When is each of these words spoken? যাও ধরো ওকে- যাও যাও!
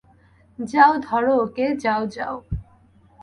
যাও 0.59 0.93
ধরো 1.01 1.33
ওকে- 1.43 1.65
যাও 1.83 2.01
যাও! 2.07 2.35